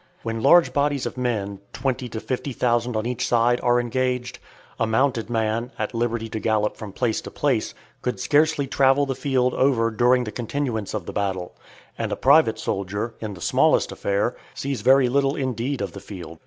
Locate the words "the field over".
9.05-9.91